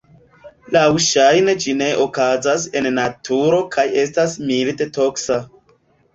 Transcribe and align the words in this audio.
Laŭŝajne 0.75 1.53
ĝi 1.63 1.75
ne 1.81 1.89
okazas 2.05 2.65
en 2.81 2.89
naturo 2.97 3.61
kaj 3.77 3.87
estas 4.07 4.35
milde 4.49 4.91
toksa. 4.99 5.41